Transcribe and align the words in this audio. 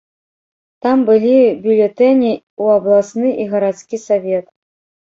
Там 0.85 0.97
былі 1.09 1.35
бюлетэні 1.67 2.33
ў 2.61 2.63
абласны 2.81 3.29
і 3.47 3.51
гарадскі 3.55 3.97
савет. 4.09 4.55